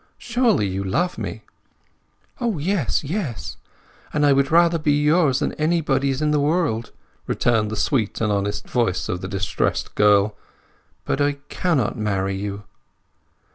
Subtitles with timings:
[0.17, 1.43] Surely you love me?"
[2.39, 3.57] "O yes, yes!
[4.11, 6.91] And I would rather be yours than anybody's in the world,"
[7.27, 10.35] returned the sweet and honest voice of the distressed girl.
[11.05, 12.63] "But I cannot marry you!"